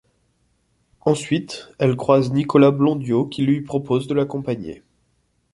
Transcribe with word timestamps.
Ensuite, 1.01 1.69
elle 1.77 1.95
croise 1.95 2.31
Nicolas 2.31 2.71
Blondiau 2.71 3.27
qui 3.27 3.43
lui 3.43 3.61
propose 3.61 4.07
de 4.07 4.15
l'accompagner. 4.15 4.81